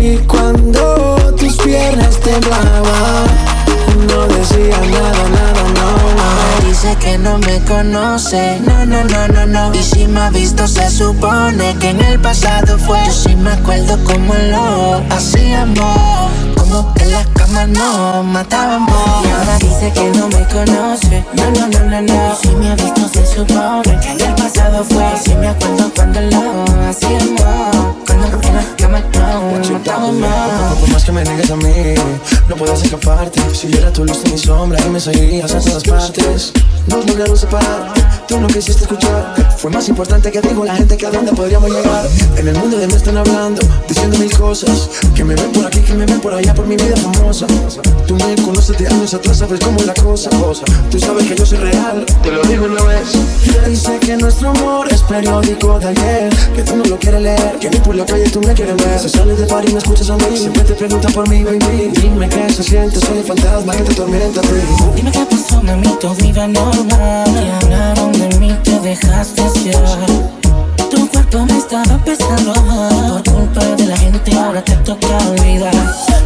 Y 0.00 0.18
cuando 0.26 1.34
tus 1.38 1.56
piernas 1.58 2.20
temblaban, 2.20 3.26
no 4.06 4.26
decía 4.26 4.78
nada, 4.90 5.28
nada. 5.30 5.63
Dice 6.84 6.96
que 6.98 7.16
no 7.16 7.38
me 7.38 7.60
conoce, 7.60 8.60
no, 8.60 8.84
no, 8.84 9.04
no, 9.04 9.28
no, 9.28 9.46
no. 9.46 9.74
Y 9.74 9.82
si 9.82 10.06
me 10.06 10.20
ha 10.20 10.28
visto, 10.28 10.68
se 10.68 10.90
supone 10.90 11.74
que 11.78 11.88
en 11.88 12.00
el 12.02 12.20
pasado 12.20 12.78
fue. 12.78 12.98
Yo 13.06 13.10
sí 13.10 13.34
me 13.36 13.52
acuerdo 13.52 13.98
cómo 14.04 14.34
lo 14.34 15.02
hacíamos. 15.08 15.96
Como 16.54 16.92
en 17.00 17.10
las 17.10 17.26
camas 17.28 17.68
nos 17.68 18.26
matábamos. 18.26 18.94
Y 19.24 19.30
ahora 19.30 19.56
dice 19.60 19.92
que 19.94 20.10
no 20.10 20.28
me 20.28 20.46
conoce, 20.48 21.24
no, 21.32 21.50
no, 21.52 21.68
no, 21.68 21.84
no, 21.88 22.02
no. 22.02 22.32
Y 22.34 22.46
si 22.46 22.54
me 22.54 22.70
ha 22.70 22.74
visto, 22.74 23.08
se 23.08 23.26
supone 23.34 23.98
que 24.02 24.10
en 24.10 24.20
el 24.20 24.34
pasado 24.34 24.84
fue. 24.84 25.08
Yo 25.10 25.22
sí 25.24 25.34
me 25.36 25.48
acuerdo 25.48 25.90
cuando 25.96 26.20
lo 26.20 26.64
hacíamos. 26.86 27.96
Cuando 28.06 28.26
en 28.46 28.56
las 28.56 28.66
más. 29.00 30.74
Por 30.78 30.88
más 30.90 31.04
que 31.04 31.12
me 31.12 31.24
negues 31.24 31.50
a 31.50 31.56
mí, 31.56 31.94
no 32.48 32.56
puedes 32.56 32.82
escaparte. 32.82 33.40
Si 33.52 33.68
yo 33.68 33.78
era 33.78 33.92
tu 33.92 34.04
luz 34.04 34.20
en 34.24 34.32
mi 34.32 34.38
sombra 34.38 34.78
y 34.84 34.90
me 34.90 35.00
seguirías 35.00 35.52
a 35.52 35.60
todas 35.60 35.82
partes. 35.84 36.52
Nos 36.86 37.06
lograron 37.06 37.36
separar, 37.36 37.94
tú 38.28 38.38
no 38.38 38.46
quisiste 38.46 38.82
escuchar. 38.82 39.34
Fue 39.56 39.70
más 39.70 39.88
importante 39.88 40.30
que 40.30 40.40
digo 40.42 40.64
la 40.64 40.76
gente 40.76 40.96
que 40.96 41.06
a 41.06 41.10
dónde 41.10 41.32
podríamos 41.32 41.70
llegar. 41.70 42.06
En 42.36 42.48
el 42.48 42.54
mundo 42.56 42.76
de 42.76 42.86
mí 42.86 42.94
están 42.94 43.16
hablando, 43.16 43.62
diciendo 43.88 44.18
mil 44.18 44.30
cosas. 44.36 44.90
Que 45.14 45.24
me 45.24 45.34
ven 45.34 45.50
por 45.52 45.64
aquí, 45.66 45.80
que 45.80 45.94
me 45.94 46.04
ven 46.04 46.20
por 46.20 46.34
allá, 46.34 46.52
por 46.54 46.66
mi 46.66 46.76
vida 46.76 46.96
famosa. 46.96 47.46
Tú 48.06 48.16
me 48.16 48.36
conoces 48.42 48.76
de 48.76 48.86
años 48.86 49.14
atrás, 49.14 49.38
sabes 49.38 49.60
cómo 49.60 49.78
es 49.78 49.86
la 49.86 49.94
cosa. 49.94 50.28
Tú 50.90 50.98
sabes 51.00 51.26
que 51.26 51.36
yo 51.36 51.46
soy 51.46 51.58
real, 51.58 52.04
te 52.22 52.30
lo 52.30 52.42
digo 52.42 52.66
una 52.66 52.82
vez. 52.82 53.12
Dice 53.66 53.98
que 54.00 54.16
nuestro 54.16 54.50
amor 54.50 54.92
es 54.92 55.02
periódico 55.02 55.78
de 55.78 55.86
ayer. 55.86 56.36
Que 56.54 56.62
tú 56.62 56.76
no 56.76 56.84
lo 56.84 56.98
quieres 56.98 57.22
leer, 57.22 57.58
que 57.60 57.70
ni 57.70 57.78
por 57.78 57.94
la 57.94 58.04
calle 58.04 58.28
tú 58.28 58.40
me 58.42 58.52
quieres 58.52 58.76
ver. 58.76 58.83
Si 59.00 59.08
sales 59.08 59.38
de 59.38 59.46
par 59.46 59.68
y 59.68 59.72
me 59.72 59.78
escuchas 59.78 60.08
a 60.08 60.16
mí, 60.16 60.36
siempre 60.36 60.62
te 60.62 60.74
preguntan 60.74 61.12
por 61.12 61.28
mí, 61.28 61.42
baby. 61.44 61.92
Dime 62.00 62.28
qué 62.28 62.50
se 62.52 62.62
siente, 62.62 63.00
soy 63.00 63.18
el 63.18 63.24
fantasma 63.24 63.76
que 63.76 63.82
te 63.82 63.94
tormenta 63.94 64.40
a 64.40 64.42
ti. 64.42 64.48
Dime 64.96 65.10
qué 65.10 65.26
pasó, 65.30 65.62
mami, 65.62 65.88
todo 66.00 66.16
iba 66.24 66.46
normal. 66.46 67.28
Y 67.34 67.64
hablaron 67.64 68.12
de 68.12 68.38
mí, 68.38 68.56
te 68.62 68.80
dejaste 68.80 69.42
ser. 69.50 70.43
Me 71.42 71.58
estaba 71.58 71.98
pesando 72.04 72.52
Por 72.52 73.34
culpa 73.34 73.64
de 73.76 73.86
la 73.88 73.96
gente 73.98 74.38
ahora 74.38 74.62
te 74.62 74.76
toca 74.76 75.18
olvidar. 75.28 75.74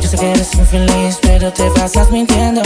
Yo 0.03 0.09
sé 0.09 0.19
que 0.19 0.33
eres 0.33 0.55
infeliz 0.55 1.19
pero 1.23 1.51
te 1.51 1.71
pasas 1.71 2.11
mintiendo. 2.11 2.61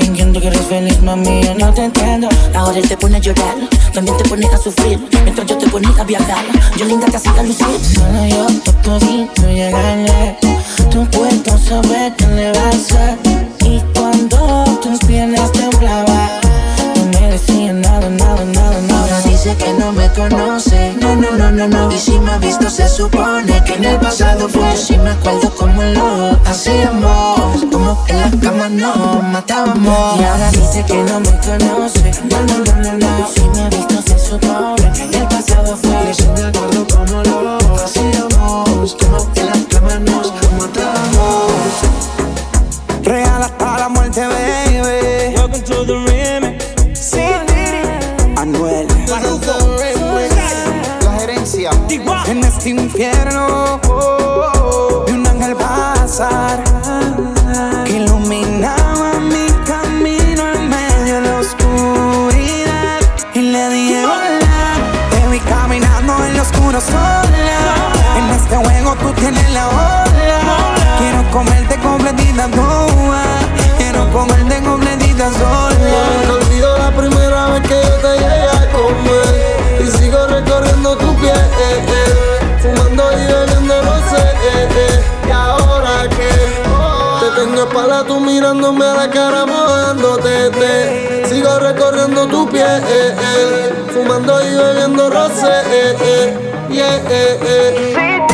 Fingiendo 0.00 0.40
que 0.40 0.46
eres 0.46 0.62
feliz 0.62 1.02
mami 1.02 1.42
yo 1.44 1.54
no 1.54 1.70
te 1.74 1.84
entiendo. 1.84 2.30
Ahora 2.54 2.78
él 2.78 2.88
te 2.88 2.96
pone 2.96 3.16
a 3.16 3.18
llorar 3.18 3.56
También 3.92 4.16
te 4.16 4.24
pone 4.26 4.46
a 4.46 4.56
sufrir. 4.56 5.06
Mientras 5.22 5.46
yo 5.46 5.58
te 5.58 5.68
ponía 5.68 5.90
a 6.00 6.04
viajar 6.04 6.44
Yo 6.78 6.86
linda 6.86 7.06
te 7.08 7.16
hacía 7.18 7.42
lucir. 7.42 7.66
Solo 7.94 8.26
yo 8.26 8.46
te 8.46 8.72
podido 8.72 9.52
llegarle 9.52 10.38
Tu 10.90 11.06
cuerpo 11.10 11.58
sabe 11.58 12.14
que 12.16 12.26
le 12.26 12.52
va 12.52 12.62
a 12.62 12.70
hacer. 12.70 13.18
Y 13.66 13.80
cuando 13.94 14.64
tus 14.80 14.98
piernas 15.00 15.52
temblaban 15.52 16.30
No 16.96 17.20
me 17.20 17.32
decía 17.32 17.74
nada, 17.74 18.08
nada, 18.08 18.44
nada, 18.46 18.80
nada 18.80 18.91
Dice 19.42 19.56
que 19.56 19.72
no 19.72 19.90
me 19.90 20.08
conoce. 20.10 20.94
No, 21.00 21.16
no, 21.16 21.32
no, 21.32 21.50
no, 21.50 21.66
no. 21.66 21.90
Y 21.90 21.98
si 21.98 22.16
me 22.16 22.30
ha 22.30 22.38
visto 22.38 22.70
se 22.70 22.88
supone 22.88 23.60
que 23.64 23.74
en 23.74 23.84
el 23.86 23.98
pasado 23.98 24.48
fue. 24.48 24.70
Yo 24.70 24.76
sí 24.76 24.96
me 24.96 25.10
acuerdo 25.10 25.52
como 25.56 25.82
lo 25.82 26.38
hacíamos. 26.44 27.64
Como 27.72 28.04
en 28.06 28.20
la 28.20 28.30
cama 28.40 28.68
nos 28.68 29.24
matábamos. 29.24 30.20
Y 30.20 30.22
ahora 30.22 30.48
dice 30.52 30.84
que 30.86 30.94
no 30.94 31.18
me 31.18 31.30
conoce. 31.40 32.12
No, 32.30 32.40
no, 32.40 32.58
no, 32.58 32.82
no, 32.84 32.98
no. 32.98 33.18
Y 33.18 33.34
si 33.34 33.48
me 33.48 33.62
ha 33.62 33.68
visto 33.68 34.00
se 34.02 34.16
supone 34.16 34.92
que 34.92 35.02
en 35.02 35.14
el 35.14 35.26
pasado 35.26 35.76
fue. 35.76 35.90
Yo 35.90 36.14
sí 36.14 36.28
me 36.36 36.44
acuerdo 36.44 36.86
como 36.86 37.22
lo 37.24 37.41
tú 88.04 88.20
mirándome 88.20 88.84
a 88.84 88.94
la 88.94 89.10
cara 89.10 89.46
mojándote 89.46 90.50
te. 90.50 91.26
Sigo 91.28 91.58
recorriendo 91.58 92.26
tu 92.26 92.48
piel 92.48 92.82
eh, 92.86 93.14
eh, 93.18 93.72
Fumando 93.92 94.42
y 94.42 94.54
bebiendo 94.54 95.10
rosé 95.10 95.52
eh, 95.70 95.96
eh, 96.00 96.68
yeah, 96.70 98.31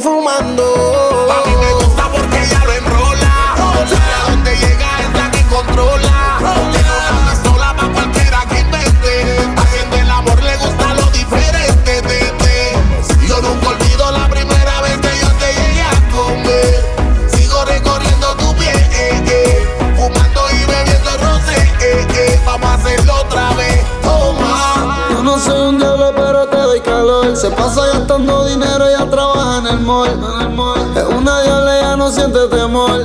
fumando. 0.00 0.83
No 32.04 32.10
siente 32.10 32.38
temor. 32.48 33.00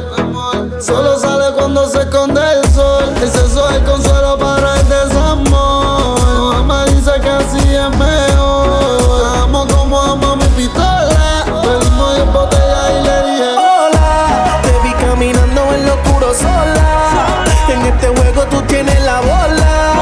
Solo 0.82 1.18
sale 1.18 1.54
cuando 1.56 1.88
se 1.88 2.00
esconde 2.00 2.42
el 2.42 2.74
sol. 2.74 3.06
El 3.22 3.32
sexo 3.32 3.70
es 3.70 3.76
el 3.78 3.84
consuelo 3.86 4.38
para 4.38 4.78
el 4.78 4.90
desamor. 4.90 6.54
Mamá 6.54 6.86
dice 6.86 7.12
que 7.22 7.30
así 7.30 7.60
es 7.60 7.98
mejor. 7.98 9.38
Amo 9.44 9.66
como 9.68 10.02
amo 10.02 10.36
mi 10.36 10.46
pistola. 10.48 11.46
Pedimos 11.46 12.20
en 12.20 12.34
botella 12.34 12.82
y 12.92 13.04
le 13.04 13.32
dije. 13.32 13.52
Hola, 13.56 14.60
te 14.64 14.72
vi 14.84 14.94
caminando 14.94 15.62
en 15.76 15.86
lo 15.86 15.94
oscuro 15.94 16.34
sola. 16.34 17.46
En 17.70 17.82
este 17.86 18.08
juego 18.08 18.44
tú 18.52 18.62
tienes 18.64 19.02
la 19.04 19.22
bola. 19.22 19.94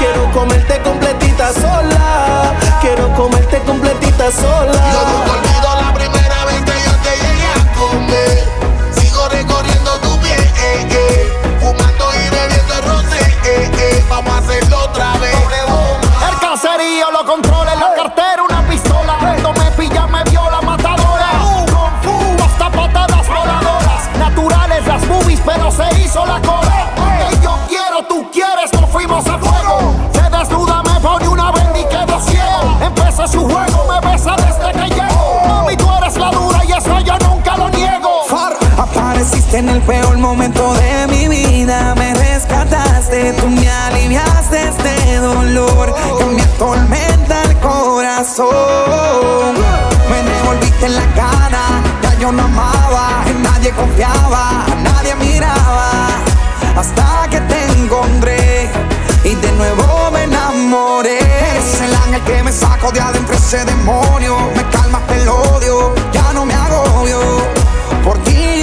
Quiero 0.00 0.28
comerte 0.32 0.82
completita 0.82 1.52
sola. 1.52 2.52
Quiero 2.80 3.14
comerte 3.14 3.62
completita 3.62 4.32
sola. 4.32 5.29
En 39.60 39.68
el 39.68 39.82
peor 39.82 40.16
momento 40.16 40.72
de 40.72 41.06
mi 41.08 41.28
vida, 41.28 41.94
me 41.94 42.14
rescataste, 42.14 43.34
tú 43.34 43.46
me 43.46 43.68
aliviaste 43.68 44.68
este 44.68 45.16
dolor 45.16 45.94
que 46.18 46.24
me 46.24 46.40
atormenta 46.40 47.42
el 47.42 47.56
corazón. 47.58 48.48
Me 50.10 50.22
devolviste 50.30 50.86
en 50.86 50.94
la 50.94 51.06
cara, 51.14 51.64
ya 52.02 52.18
yo 52.18 52.32
no 52.32 52.44
amaba, 52.44 53.22
en 53.26 53.42
nadie 53.42 53.70
confiaba, 53.72 54.64
a 54.64 54.74
nadie 54.76 55.14
miraba, 55.16 55.90
hasta 56.74 57.28
que 57.30 57.40
te 57.42 57.66
encontré 57.78 58.70
y 59.24 59.34
de 59.34 59.52
nuevo 59.52 60.10
me 60.10 60.22
enamoré. 60.24 61.18
Eres 61.18 61.80
el 61.82 61.94
ángel 61.94 62.22
que 62.22 62.42
me 62.42 62.52
saco 62.52 62.90
de 62.92 63.00
adentro 63.00 63.36
ese 63.36 63.62
demonio, 63.66 64.38
me 64.56 64.64
calmas 64.70 65.02
el 65.10 65.28
odio, 65.28 65.94
ya 66.12 66.32
no 66.32 66.46
me 66.46 66.54
agobio. 66.54 67.49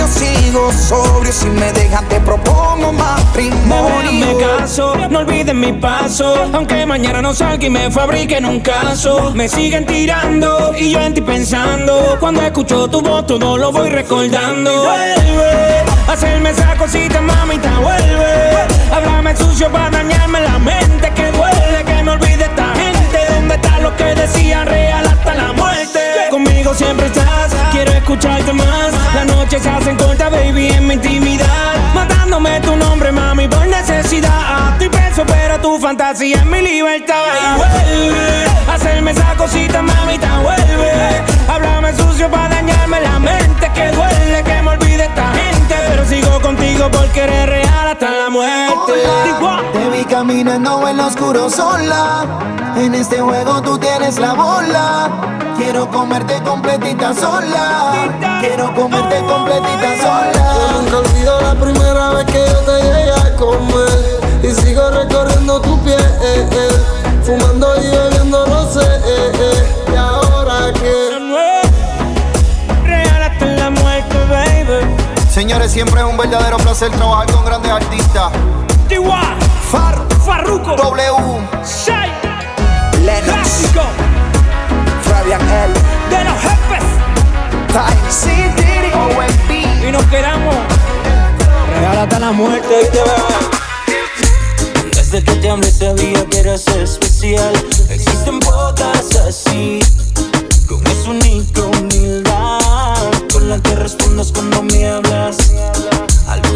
Yo 0.08 0.14
sigo 0.14 0.72
sobrio 0.72 1.34
si 1.34 1.48
me 1.48 1.70
dejan 1.74 2.08
te 2.08 2.22
propongo 2.22 2.94
matrimonio. 2.94 4.12
Me 4.14 4.38
caso, 4.38 4.96
no 5.10 5.20
olviden 5.20 5.60
mi 5.60 5.74
paso. 5.74 6.50
Aunque 6.54 6.86
mañana 6.86 7.22
no 7.22 7.34
salga 7.34 7.66
y 7.66 7.70
me 7.70 7.92
fabriquen 7.92 8.46
un 8.46 8.62
caso. 8.62 9.34
Me 9.36 9.50
siguen 9.50 9.86
tirando 9.86 10.74
y 10.78 10.92
yo 10.92 11.02
en 11.02 11.14
ti 11.14 11.20
pensando. 11.20 12.16
Cuando 12.22 12.42
escucho 12.42 12.88
tu 12.88 13.02
voz 13.02 13.26
todo 13.26 13.58
lo 13.58 13.72
voy 13.74 13.90
recordando. 13.90 14.72
Vuelve, 14.84 15.84
hacerme 16.08 16.52
esa 16.52 16.78
cosita, 16.78 17.20
mamita, 17.20 17.80
vuelve. 17.80 18.66
Háblame 18.94 19.36
sucio 19.36 19.70
para 19.70 19.90
dañarme 19.90 20.40
la 20.40 20.58
mente. 20.58 21.12
Que 21.12 21.32
duele 21.32 21.84
que 21.86 22.04
me 22.04 22.12
olvide 22.12 22.46
esta 22.46 22.74
gente. 22.76 23.34
¿Dónde 23.34 23.56
está 23.56 23.80
lo 23.80 23.94
que 23.98 24.16
decían 24.16 24.68
real 24.68 25.06
hasta 25.06 25.36
la 25.36 25.52
siempre 26.78 27.08
estás, 27.08 27.56
quiero 27.72 27.92
escucharte 27.92 28.54
más. 28.54 28.94
Las 29.16 29.26
noches 29.26 29.62
se 29.62 29.70
hacen 29.70 29.98
cortas, 29.98 30.32
baby, 30.32 30.70
en 30.70 30.88
mi 30.88 30.94
intimidad. 30.94 31.48
Matándome 31.94 32.60
tu 32.62 32.76
nombre, 32.76 33.12
mami, 33.12 33.48
por 33.48 33.68
necesidad. 33.68 34.74
Estoy 34.74 34.90
preso, 34.90 35.24
pero 35.26 35.60
tu 35.60 35.80
fantasía 35.80 36.38
es 36.38 36.46
mi 36.46 36.62
libertad. 36.62 37.58
Vuelve, 37.58 38.46
hacerme 38.72 39.12
esa 39.12 39.36
cosita, 39.36 39.82
mamita, 39.82 40.40
vuelve. 40.40 41.24
Háblame 41.50 41.94
sucio 42.18 42.32
para 42.32 42.50
dañarme 42.50 43.02
la 43.02 43.20
mente. 43.20 43.72
Que 43.74 43.92
duele 43.92 44.44
que 44.44 44.62
me 44.62 44.72
olvide 44.72 45.06
esta 45.06 45.32
gente. 45.34 45.76
Pero 45.90 46.06
sigo 46.06 46.42
contigo 46.42 46.90
porque 46.92 47.22
eres 47.22 47.46
real 47.48 47.88
hasta 47.90 48.10
la 48.10 48.30
muerte. 48.30 48.94
Te 49.74 49.90
vi 49.90 50.04
caminando 50.06 50.88
en 50.88 50.98
lo 50.98 51.08
oscuro 51.08 51.50
sola. 51.50 52.26
En 52.76 52.96
este 52.96 53.20
juego 53.20 53.62
tú 53.62 53.78
tienes 53.78 54.20
la 54.20 54.34
bola. 54.34 55.10
Quiero 55.58 55.90
comerte 55.90 56.42
completita 56.42 57.14
sola. 57.14 57.94
Quiero 58.40 58.74
comerte 58.74 59.20
completita 59.20 59.90
sola. 60.02 60.54
Yo 60.56 60.82
nunca 60.82 60.98
olvido 60.98 61.42
la 61.42 61.54
primera 61.56 62.10
vez 62.10 62.26
que 62.26 62.47
siempre 75.78 76.02
es 76.02 76.08
un 76.08 76.18
verdadero 76.18 76.58
placer 76.58 76.90
trabajar 76.90 77.32
con 77.32 77.46
grandes 77.46 77.72
artistas. 77.72 78.32
Tiwa, 78.88 79.22
Far, 79.72 80.08
Farruko, 80.26 80.76
W, 80.76 81.48
Shai, 81.64 82.10
Lennox, 83.06 83.32
Clásico, 83.32 83.82
Fabian 85.04 85.40
L, 85.40 85.74
de 86.10 86.24
los 86.24 86.34
jefes. 86.42 86.84
Time 87.68 88.10
City, 88.10 88.92
OMB. 88.92 89.88
Y 89.88 89.92
nos 89.92 90.04
quedamos. 90.06 90.56
Hasta 92.02 92.20
la 92.22 92.32
muerte, 92.32 92.82
y 92.82 92.92
te 92.92 93.04
veo. 93.04 93.28
Desde 94.96 95.24
que 95.24 95.36
te 95.36 95.48
hablé 95.48 95.70
sabía 95.70 96.26
que 96.26 96.40
eras 96.40 96.66
especial. 96.70 97.54
Existen 97.92 98.40
pocas 98.40 99.16
así, 99.28 99.82
con 100.68 100.82
esa 100.88 101.12
única 101.12 101.62
humildad, 101.62 102.98
con 103.32 103.48
la 103.48 103.60
que 103.60 103.76
respondes 103.76 104.32
cuando 104.32 104.64
me 104.64 104.88
hablas. 104.88 105.07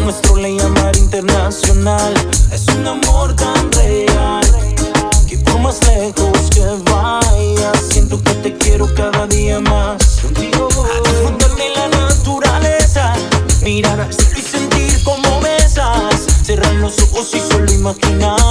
Nuestro 0.04 0.36
le 0.36 0.56
llamar 0.56 0.96
internacional. 0.96 2.12
Es 2.52 2.66
un 2.68 2.86
amor 2.86 3.34
tan 3.36 3.70
real 3.72 4.42
que 5.28 5.38
por 5.38 5.60
más 5.60 5.80
lejos 5.86 6.50
que 6.52 6.64
vayas, 6.90 7.78
siento 7.88 8.22
que 8.22 8.34
te 8.34 8.56
quiero 8.56 8.92
cada 8.94 9.26
día 9.26 9.60
más. 9.60 10.20
Contigo 10.20 10.68
a 10.68 11.08
disfrutar 11.08 11.50
la 11.76 11.88
naturaleza, 11.88 13.14
mirar 13.62 14.08
y 14.36 14.40
sentir 14.42 15.02
como 15.04 15.40
besas. 15.40 16.26
Cerrar 16.42 16.74
los 16.74 16.98
ojos 17.02 17.30
y 17.34 17.40
solo 17.40 17.72
imaginar. 17.72 18.41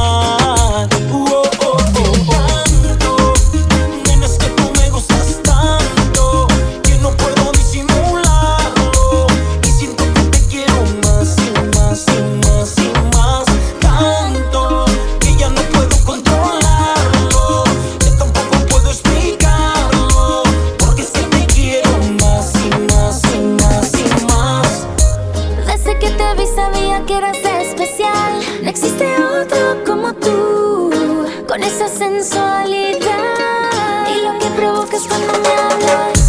Sensualidad. 32.24 34.08
Y 34.08 34.22
lo 34.24 34.38
que 34.38 34.46
provocas 34.56 35.08
cuando 35.08 35.34
me 35.40 35.50
hablas. 35.50 36.21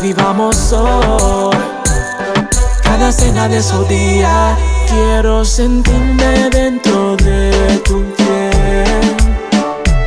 Revivamos 0.00 0.72
hoy. 0.72 1.54
Cada 2.82 3.12
cena 3.12 3.48
de 3.48 3.62
su 3.62 3.84
día. 3.84 4.56
Quiero 4.88 5.44
sentirme 5.44 6.48
dentro 6.50 7.16
de 7.16 7.82
tu 7.84 8.02
piel. 8.14 9.16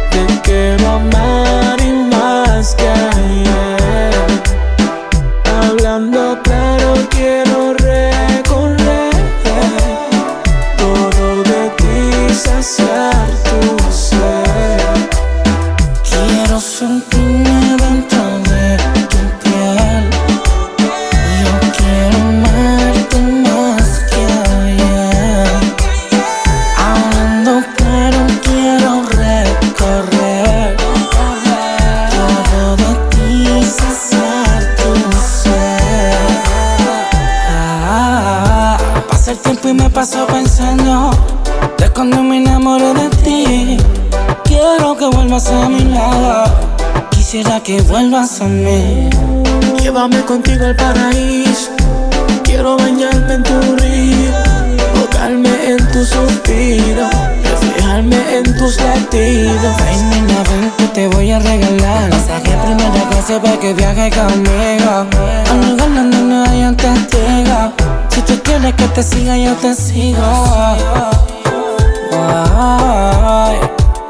Te 0.09 0.41
quiero 0.41 0.89
amar 0.89 1.42
Llévame 50.03 50.25
contigo 50.25 50.65
al 50.65 50.75
paraíso. 50.75 51.71
Quiero 52.43 52.75
bañarme 52.75 53.35
en 53.35 53.43
tu 53.43 53.53
río, 53.77 54.33
tocarme 54.95 55.49
en 55.65 55.77
tu 55.93 56.03
suspiro, 56.03 57.07
reflejarme 57.41 58.17
en 58.35 58.57
tus 58.57 58.75
latidos. 58.81 59.77
Ven, 59.77 60.09
nena, 60.09 60.43
ven 60.43 60.71
que 60.77 60.87
te 60.87 61.07
voy 61.07 61.31
a 61.31 61.39
regalar. 61.39 62.09
Pasaje 62.09 62.53
a 62.53 62.65
primera 62.65 63.09
clase 63.11 63.39
para 63.39 63.57
que 63.57 63.73
viajes 63.73 64.13
conmigo. 64.13 65.07
Amigo, 65.49 65.87
no, 65.87 66.03
no, 66.03 66.19
no, 66.19 66.45
yo 66.53 66.75
te 66.75 66.89
digo. 66.89 67.71
Si 68.09 68.21
tú 68.23 68.33
quieres 68.43 68.73
que 68.73 68.87
te 68.89 69.03
siga, 69.03 69.37
yo 69.37 69.53
te 69.53 69.73
sigo. 69.73 70.19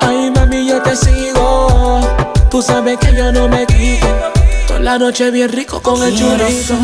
Ay, 0.01 0.32
mami, 0.34 0.67
yo 0.67 0.82
te 0.82 0.95
sigo. 0.95 1.99
Tú 2.49 2.63
sabes 2.63 2.97
que 2.97 3.15
yo 3.15 3.32
no 3.32 3.47
me 3.47 3.67
quito 3.67 4.42
la 4.81 4.97
noche 4.97 5.31
bien 5.31 5.49
rico 5.49 5.81
con 5.81 6.01
el 6.03 6.17
chorizo. 6.17 6.75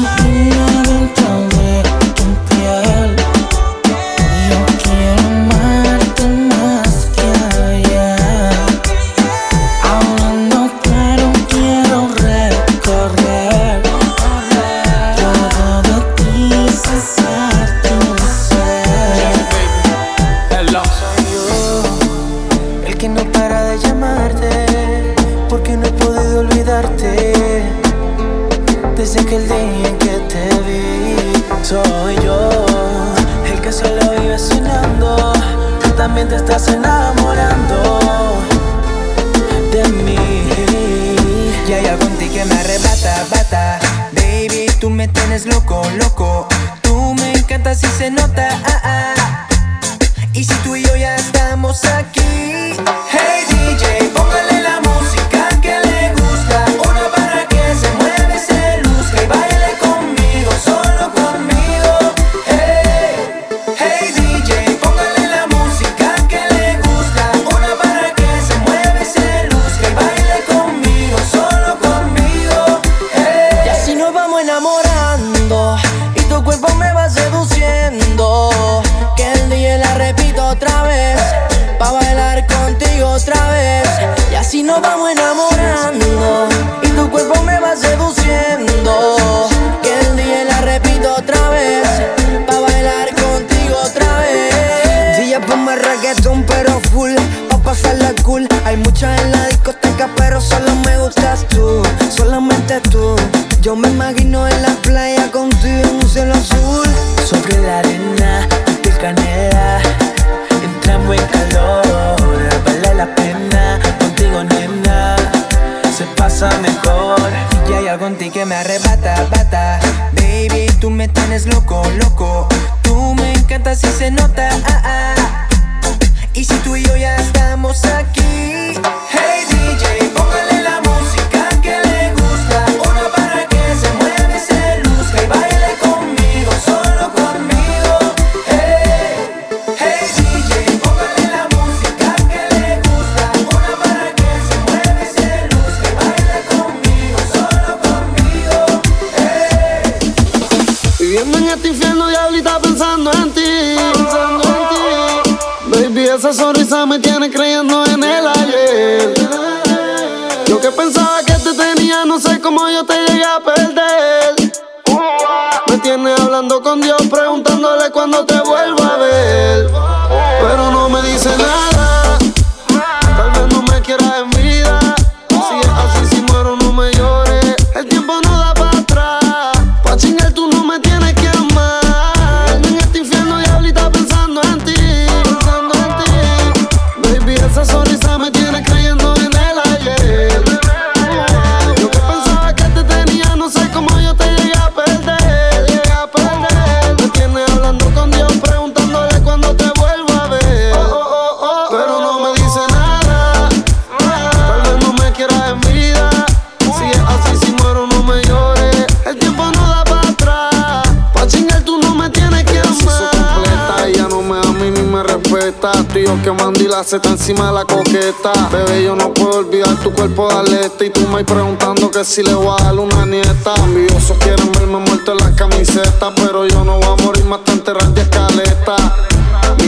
Se 216.90 216.96
está 216.96 217.10
encima 217.10 217.50
de 217.50 217.54
la 217.54 217.66
coqueta. 217.66 218.32
Bebé, 218.52 218.84
yo 218.84 218.96
no 218.96 219.14
puedo 219.14 219.42
olvidar 219.42 219.76
tu 219.76 219.94
cuerpo 219.94 220.28
de 220.28 220.40
aleta. 220.40 220.84
Y 220.84 220.90
tú 220.90 221.08
me 221.08 221.24
preguntando 221.24 221.92
que 221.92 222.04
si 222.04 222.24
le 222.24 222.34
voy 222.34 222.48
a 222.60 222.64
dar 222.64 222.74
una 222.74 223.06
nieta. 223.06 223.54
Ambiosos 223.62 224.18
quieren 224.18 224.52
verme 224.54 224.80
muerto 224.80 225.12
en 225.12 225.20
la 225.20 225.36
camiseta. 225.36 226.12
Pero 226.16 226.48
yo 226.48 226.64
no 226.64 226.80
voy 226.80 227.00
a 227.00 227.04
morir 227.04 227.26
más 227.26 227.44
tan 227.44 227.60
enterrar 227.60 227.90
de 227.90 228.02
escaleta. 228.02 228.76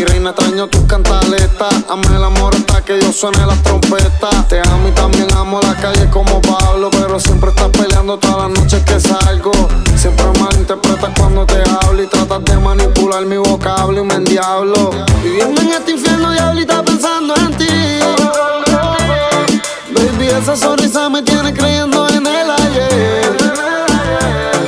Mi 0.02 0.06
reina 0.06 0.32
extraño 0.32 0.66
tus 0.66 0.82
cantaletas. 0.88 1.76
Amé 1.88 2.08
el 2.16 2.24
amor 2.24 2.56
hasta 2.56 2.84
que 2.84 3.00
yo 3.00 3.14
suene 3.14 3.46
las 3.46 3.62
trompetas. 3.62 4.48
Te 4.48 4.60
amo 4.60 4.88
y 4.88 4.92
también 4.94 5.32
amo 5.36 5.62
la 5.62 5.76
calle 5.76 6.10
como 6.10 6.42
Pablo. 6.42 6.90
Pero 6.90 7.20
siempre 7.20 7.52
estás 7.52 7.70
peleando 7.70 8.18
todas 8.18 8.50
las 8.50 8.60
noches 8.60 8.82
que 8.84 9.00
salgo. 9.00 9.52
Siempre 9.96 10.26
malinterpretas 10.40 11.12
cuando 11.20 11.46
te 11.46 11.62
hablo 11.70 12.02
y 12.02 12.08
tratas 12.08 12.44
de 12.46 12.58
manipular 12.58 13.28
mi 13.28 13.38
vocablo 13.38 14.02
y 14.02 14.04
me 14.04 14.16
endiablo. 14.16 14.90
Viviendo 15.24 15.62
en 15.62 15.72
este 15.74 15.92
infierno, 15.92 16.32
diablita, 16.32 16.82
pensando 16.82 17.36
en 17.36 17.58
ti. 17.58 18.00
Baby, 19.94 20.30
esa 20.30 20.56
sonrisa 20.56 21.10
me 21.10 21.22
tiene 21.22 21.54
creyendo 21.54 22.08
en 22.08 22.26
el 22.26 22.50
ayer. 22.50 23.38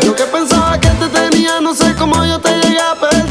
Yo 0.06 0.14
que 0.14 0.26
pensaba 0.26 0.80
que 0.80 0.90
te 0.90 1.08
tenía, 1.08 1.60
no 1.60 1.74
sé 1.74 1.96
cómo 1.96 2.24
yo 2.24 2.38
te 2.40 2.52
llegué 2.52 2.80
a 2.80 2.94
perder. 2.94 3.23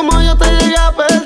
como 0.00 0.22
yo 0.22 0.34
te 0.34 0.46
llegué 0.46 0.76
a. 0.76 1.19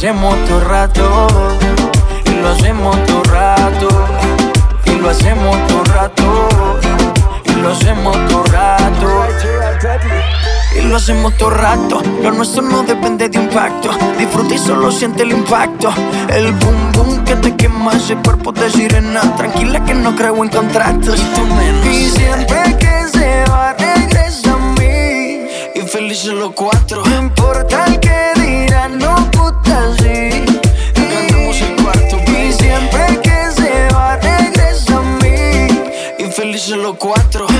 hacemos 0.00 0.34
todo 0.46 0.60
rato, 0.60 1.26
y 2.24 2.30
lo 2.30 2.48
hacemos 2.48 2.96
todo 3.04 3.22
rato, 3.24 3.88
y 4.86 4.92
lo 4.92 5.10
hacemos 5.10 5.66
todo 5.66 5.84
rato, 5.84 6.80
y 7.44 7.52
lo 7.52 7.68
hacemos 7.70 8.16
todo 8.30 8.44
rato. 8.44 9.08
Y 10.74 10.80
lo 10.80 10.96
hacemos 10.96 11.36
todo 11.36 11.50
rato, 11.50 12.00
lo 12.22 12.30
nuestro 12.30 12.62
no 12.62 12.82
depende 12.82 13.28
de 13.28 13.40
impacto. 13.40 13.90
Disfruta 14.16 14.54
y 14.54 14.58
solo 14.58 14.90
siente 14.90 15.22
el 15.22 15.32
impacto. 15.32 15.92
El 16.30 16.52
boom 16.52 16.92
boom 16.94 17.24
que 17.24 17.36
te 17.36 17.54
quema 17.54 17.92
ese 17.92 18.16
cuerpo 18.16 18.52
de 18.52 18.70
sirena. 18.70 19.20
Tranquila 19.36 19.84
que 19.84 19.92
no 19.92 20.16
creo 20.16 20.42
en 20.42 20.48
contratos. 20.48 21.20
Y, 21.20 21.34
tú 21.34 21.44
menos. 21.44 21.86
y 21.86 22.08
siempre 22.08 22.76
que 22.78 23.08
se 23.08 23.44
va, 23.50 23.74
regresa 23.74 24.52
a 24.52 24.56
mí. 24.78 25.46
Y 25.74 25.80
felices 25.86 26.32
los 26.32 26.52
cuatro. 26.52 27.04
No 27.04 27.18
importa 27.18 27.84
el 27.84 28.00
que 28.00 28.32
dirán, 28.36 28.98
no 28.98 29.39
los 36.76 36.96
cuatro. 36.96 37.59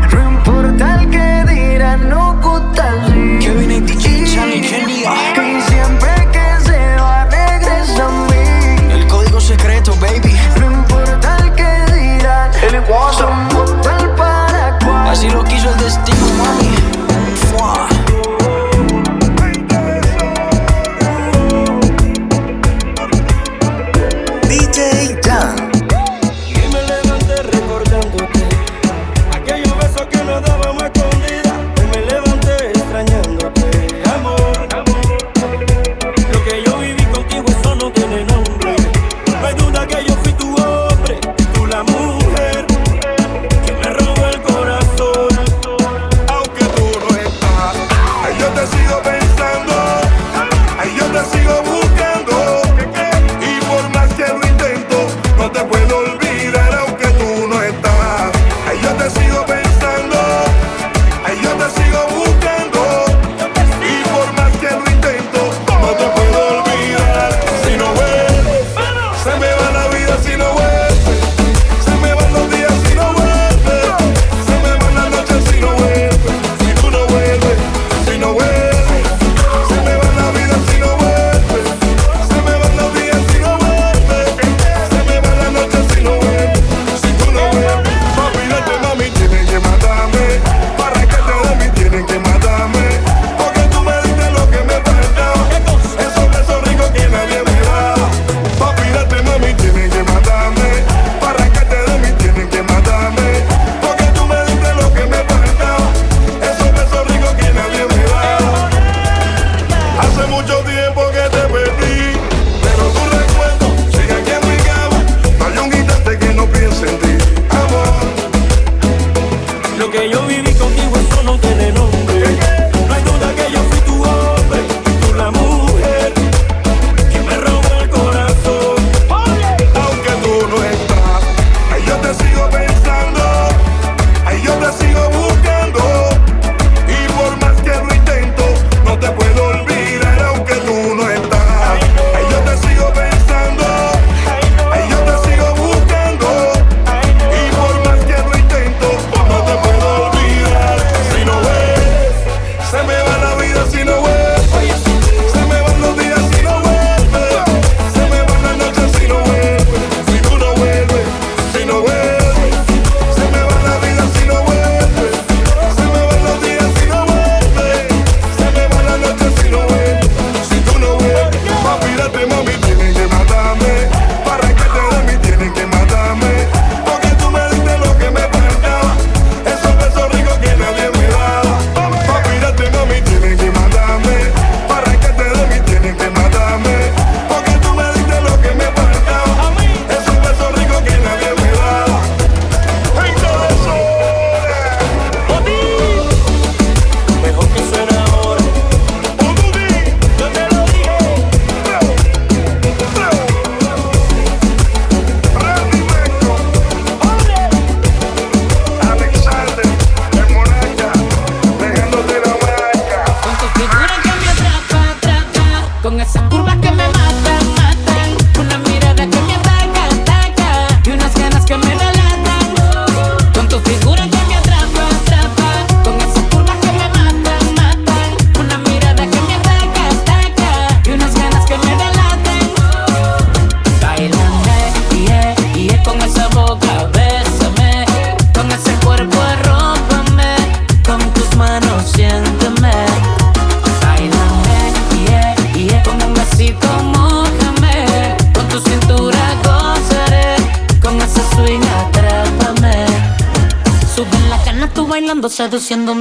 Bailando, 255.71 255.95